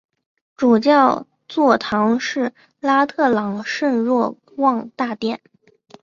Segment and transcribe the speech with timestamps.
[0.57, 5.39] 主教座堂是拉特朗圣若望大殿。